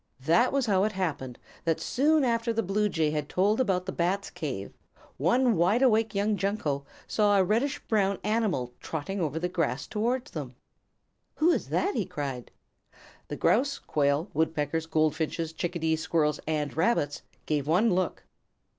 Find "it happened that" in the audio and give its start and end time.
0.83-1.79